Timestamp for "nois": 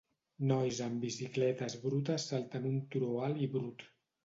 0.51-0.79